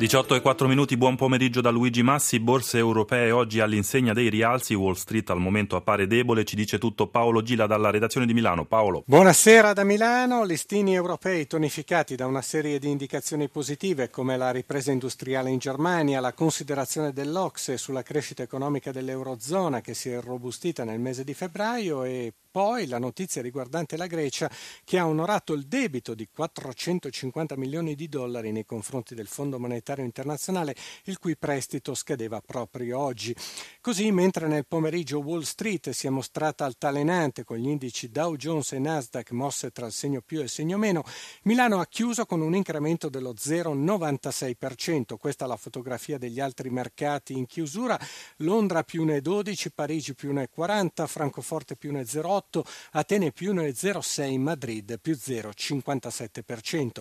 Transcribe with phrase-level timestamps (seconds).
[0.00, 2.40] 18 e 4 minuti, buon pomeriggio da Luigi Massi.
[2.40, 4.72] Borse europee oggi all'insegna dei rialzi.
[4.72, 6.46] Wall Street al momento appare debole.
[6.46, 8.64] Ci dice tutto Paolo Gila dalla redazione di Milano.
[8.64, 9.02] Paolo.
[9.04, 10.42] Buonasera da Milano.
[10.44, 16.20] Listini europei tonificati da una serie di indicazioni positive come la ripresa industriale in Germania,
[16.20, 22.04] la considerazione dell'Ocse sulla crescita economica dell'Eurozona che si è robustita nel mese di febbraio
[22.04, 24.50] e poi la notizia riguardante la Grecia
[24.82, 30.04] che ha onorato il debito di 450 milioni di dollari nei confronti del Fondo Monetario
[30.04, 33.34] Internazionale, il cui prestito scadeva proprio oggi.
[33.80, 38.72] Così, mentre nel pomeriggio Wall Street si è mostrata altalenante con gli indici Dow Jones
[38.72, 41.04] e Nasdaq mosse tra il segno più e il segno meno,
[41.42, 45.16] Milano ha chiuso con un incremento dello 0,96%.
[45.16, 47.98] Questa è la fotografia degli altri mercati in chiusura.
[48.38, 52.39] Londra più 1,12, Parigi più 1,40, Francoforte più 1,08.
[52.40, 57.00] 0,8, Atene più 1,06, Madrid più 0,57%.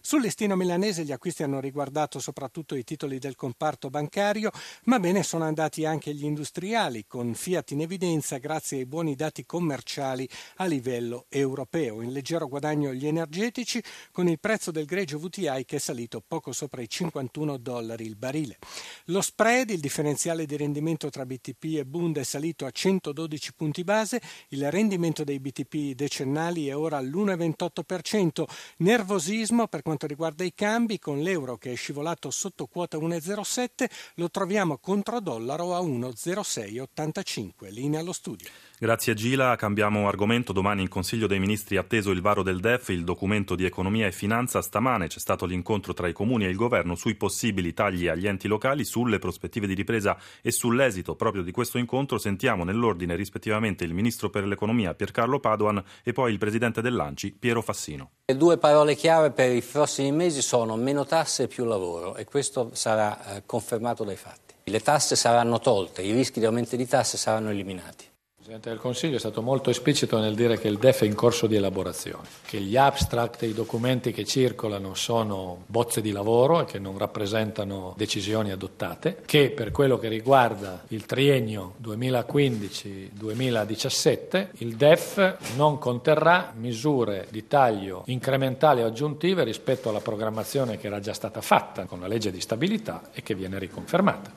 [0.00, 4.50] Sul listino milanese gli acquisti hanno riguardato soprattutto i titoli del comparto bancario,
[4.84, 9.44] ma bene sono andati anche gli industriali, con Fiat in evidenza grazie ai buoni dati
[9.44, 12.00] commerciali a livello europeo.
[12.00, 16.52] In leggero guadagno gli energetici, con il prezzo del greggio VTI che è salito poco
[16.52, 18.58] sopra i 51 dollari il barile.
[19.06, 23.84] Lo spread, il differenziale di rendimento tra BTP e Bund è salito a 112 punti
[23.84, 28.44] base, il rendimento dei BTP decennali è ora all'1,28%,
[28.78, 34.30] nervosismo per quanto riguarda i cambi, con l'euro che è scivolato sotto quota 1,07 lo
[34.30, 37.70] troviamo contro dollaro a 1,0685.
[37.70, 38.48] Linea allo studio.
[38.80, 40.52] Grazie Gila, cambiamo argomento.
[40.52, 44.12] Domani in Consiglio dei Ministri atteso il varo del DEF, il documento di economia e
[44.12, 44.62] finanza.
[44.62, 48.46] Stamane c'è stato l'incontro tra i comuni e il governo sui possibili tagli agli enti
[48.46, 52.18] locali, sulle prospettive di ripresa e sull'esito proprio di questo incontro.
[52.18, 57.62] Sentiamo nell'ordine rispettivamente il Ministro per l'Economia Piercarlo Padoan e poi il Presidente dell'Anci Piero
[57.62, 58.10] Fassino.
[58.26, 62.24] Le due parole chiave per i prossimi mesi sono meno tasse e più lavoro e
[62.24, 64.54] questo sarà eh, confermato dai fatti.
[64.70, 68.04] Le tasse saranno tolte, i rischi di aumento di tasse saranno eliminati.
[68.48, 71.14] Il Presidente del Consiglio è stato molto esplicito nel dire che il DEF è in
[71.14, 76.62] corso di elaborazione, che gli abstract e i documenti che circolano sono bozze di lavoro
[76.62, 84.76] e che non rappresentano decisioni adottate, che per quello che riguarda il triennio 2015-2017 il
[84.76, 91.12] DEF non conterrà misure di taglio incrementali o aggiuntive rispetto alla programmazione che era già
[91.12, 94.32] stata fatta con la legge di stabilità e che viene riconfermata.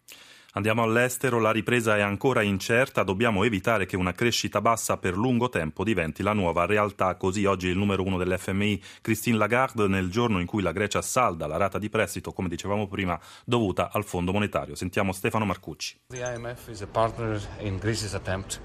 [0.54, 5.48] Andiamo all'estero, la ripresa è ancora incerta, dobbiamo evitare che una crescita bassa per lungo
[5.48, 7.16] tempo diventi la nuova realtà.
[7.16, 11.48] Così oggi il numero uno dell'FMI, Christine Lagarde, nel giorno in cui la Grecia salda
[11.48, 14.76] la rata di prestito, come dicevamo prima, dovuta al Fondo Monetario.
[14.76, 16.02] Sentiamo Stefano Marcucci.
[16.08, 18.60] The IMF is a partner in Greece's attempt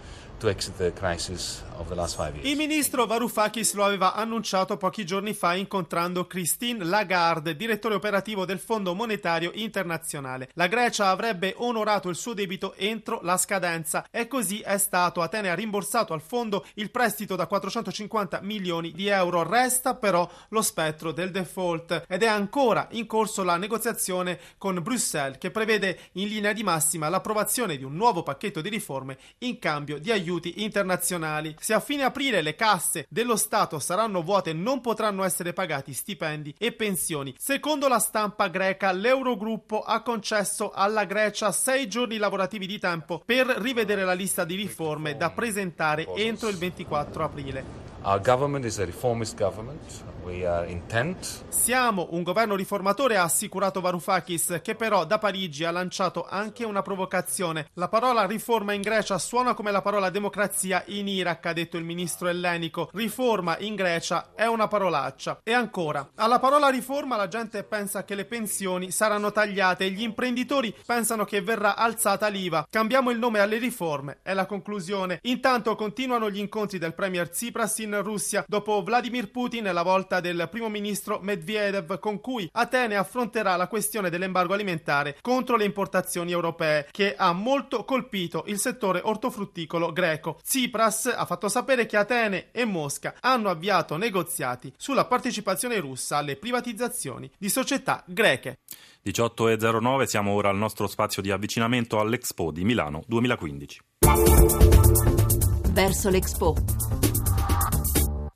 [2.43, 8.59] il ministro Varoufakis lo aveva annunciato pochi giorni fa incontrando Christine Lagarde, direttore operativo del
[8.59, 10.51] Fondo Monetario Internazionale.
[10.55, 15.23] La Grecia avrebbe onorato il suo debito entro la scadenza e così è stato.
[15.23, 19.43] Atene ha rimborsato al fondo il prestito da 450 milioni di euro.
[19.43, 25.39] Resta però lo spettro del default ed è ancora in corso la negoziazione con Bruxelles
[25.39, 29.99] che prevede in linea di massima l'approvazione di un nuovo pacchetto di riforme in cambio
[29.99, 31.55] di aiuti aiuti internazionali.
[31.61, 36.55] Se a fine aprile le casse dello Stato saranno vuote non potranno essere pagati stipendi
[36.59, 37.35] e pensioni.
[37.39, 43.47] Secondo la stampa greca, l'Eurogruppo ha concesso alla Grecia sei giorni lavorativi di tempo per
[43.47, 47.65] rivedere la lista di riforme da presentare entro il 24 aprile.
[48.03, 50.16] Our government is a reformist government.
[51.49, 56.83] Siamo un governo riformatore, ha assicurato Varoufakis, che però da Parigi ha lanciato anche una
[56.83, 57.69] provocazione.
[57.75, 61.85] La parola riforma in Grecia suona come la parola democrazia in Iraq, ha detto il
[61.85, 62.91] ministro ellenico.
[62.93, 65.39] Riforma in Grecia è una parolaccia.
[65.45, 70.03] E ancora, alla parola riforma la gente pensa che le pensioni saranno tagliate e gli
[70.03, 72.67] imprenditori pensano che verrà alzata l'IVA.
[72.69, 75.21] Cambiamo il nome alle riforme, è la conclusione.
[75.23, 80.21] Intanto continuano gli incontri del premier Tsipras in Russia dopo Vladimir Putin la volta visita
[80.21, 86.33] del primo ministro Medvedev con cui Atene affronterà la questione dell'embargo alimentare contro le importazioni
[86.33, 90.39] europee che ha molto colpito il settore ortofrutticolo greco.
[90.43, 96.37] Tsipras ha fatto sapere che Atene e Mosca hanno avviato negoziati sulla partecipazione russa alle
[96.37, 98.59] privatizzazioni di società greche.
[99.05, 103.81] 18.09 siamo ora al nostro spazio di avvicinamento all'Expo di Milano 2015.
[105.71, 106.55] Verso l'Expo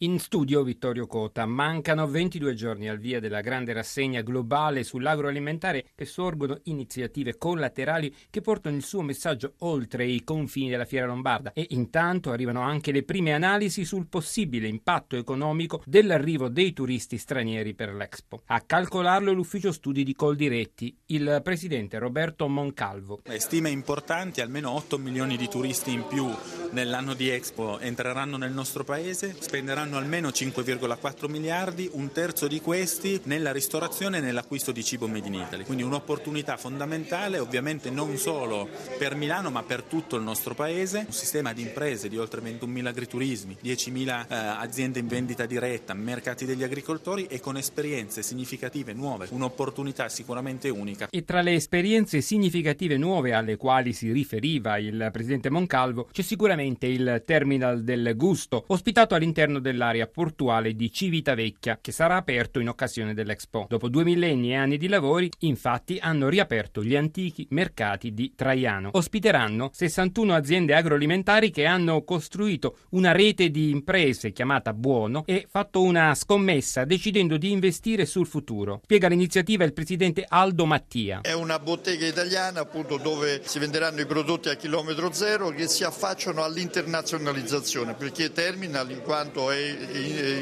[0.03, 1.45] In studio Vittorio Cota.
[1.45, 8.41] Mancano 22 giorni al via della grande rassegna globale sull'agroalimentare che sorgono iniziative collaterali che
[8.41, 13.03] portano il suo messaggio oltre i confini della Fiera Lombarda e intanto arrivano anche le
[13.03, 18.41] prime analisi sul possibile impatto economico dell'arrivo dei turisti stranieri per l'Expo.
[18.47, 23.21] A calcolarlo l'ufficio studi di Coldiretti, il presidente Roberto Moncalvo.
[23.37, 26.27] Stime importanti, almeno 8 milioni di turisti in più
[26.71, 32.61] nell'anno di Expo entreranno nel nostro paese, spenderanno saranno almeno 5,4 miliardi, un terzo di
[32.61, 35.65] questi nella ristorazione e nell'acquisto di cibo made in Italy.
[35.65, 41.05] Quindi un'opportunità fondamentale, ovviamente non solo per Milano ma per tutto il nostro paese.
[41.07, 46.45] Un sistema di imprese di oltre 21.000 agriturismi, 10.000 eh, aziende in vendita diretta, mercati
[46.45, 49.27] degli agricoltori e con esperienze significative nuove.
[49.31, 51.09] Un'opportunità sicuramente unica.
[51.11, 56.87] E tra le esperienze significative nuove alle quali si riferiva il presidente Moncalvo c'è sicuramente
[56.87, 62.69] il Terminal del Gusto, ospitato all'interno del dell'area portuale di Civitavecchia, che sarà aperto in
[62.69, 63.65] occasione dell'Expo.
[63.69, 68.91] Dopo due millenni e anni di lavori, infatti, hanno riaperto gli antichi mercati di Traiano.
[68.93, 75.83] Ospiteranno 61 aziende agroalimentari che hanno costruito una rete di imprese chiamata Buono e fatto
[75.83, 78.81] una scommessa decidendo di investire sul futuro.
[78.83, 81.21] Spiega l'iniziativa il presidente Aldo Mattia.
[81.23, 85.85] È una bottega italiana appunto dove si venderanno i prodotti a chilometro zero che si
[85.85, 89.70] affacciano all'internazionalizzazione perché Terminal in quanto è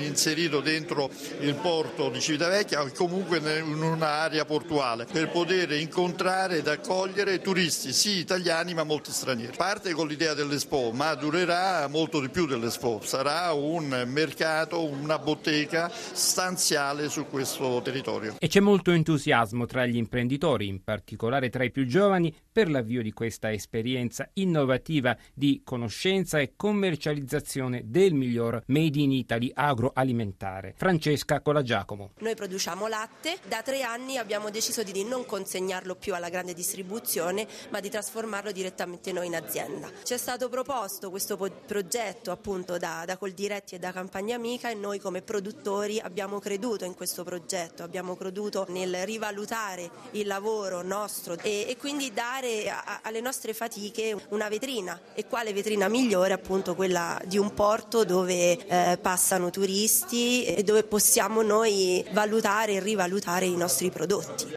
[0.07, 1.11] inserito dentro
[1.41, 7.93] il porto di Civitavecchia o comunque in un'area portuale per poter incontrare ed accogliere turisti,
[7.93, 9.57] sì italiani ma molti stranieri.
[9.57, 15.91] Parte con l'idea dell'Expo, ma durerà molto di più dell'Expo, sarà un mercato, una bottega
[15.93, 18.37] stanziale su questo territorio.
[18.39, 23.03] E c'è molto entusiasmo tra gli imprenditori, in particolare tra i più giovani, per l'avvio
[23.03, 30.75] di questa esperienza innovativa di conoscenza e commercializzazione del miglior Made in Italy agroalimentare.
[30.76, 32.11] Francesca Colagiacomo.
[32.19, 37.47] Noi produciamo latte, da tre anni abbiamo deciso di non consegnarlo più alla grande distribuzione
[37.70, 39.91] ma di trasformarlo direttamente noi in azienda.
[40.03, 44.75] Ci è stato proposto questo progetto appunto da, da Coldiretti e da Campagna Amica e
[44.75, 51.37] noi come produttori abbiamo creduto in questo progetto, abbiamo creduto nel rivalutare il lavoro nostro
[51.38, 56.75] e, e quindi dare a, alle nostre fatiche una vetrina e quale vetrina migliore appunto
[56.75, 63.47] quella di un porto dove eh, passano turisti e dove possiamo noi valutare e rivalutare
[63.47, 64.56] i nostri prodotti.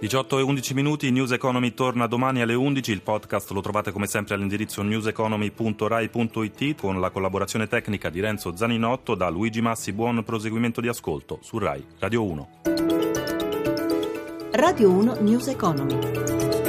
[0.00, 4.06] 18 e 11 minuti, News Economy torna domani alle 11, il podcast lo trovate come
[4.06, 10.80] sempre all'indirizzo newseconomy.rai.it con la collaborazione tecnica di Renzo Zaninotto da Luigi Massi, buon proseguimento
[10.80, 12.48] di ascolto su Rai Radio 1.
[14.52, 16.59] Radio 1 News Economy.